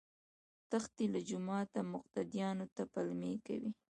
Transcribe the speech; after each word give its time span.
تښتي 0.69 1.05
له 1.13 1.19
جوماته 1.29 1.79
مقتديانو 1.93 2.65
ته 2.75 2.83
پلمې 2.93 3.33
کوي 3.47 3.71